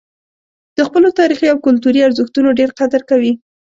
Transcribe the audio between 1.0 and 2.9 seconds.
تاریخي او کلتوري ارزښتونو ډېر